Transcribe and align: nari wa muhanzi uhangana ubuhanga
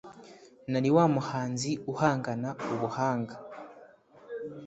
nari 0.71 0.89
wa 0.95 1.05
muhanzi 1.15 1.71
uhangana 1.91 2.49
ubuhanga 2.73 3.35